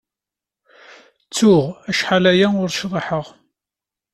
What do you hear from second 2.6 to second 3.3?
ur cḍiḥeɣ.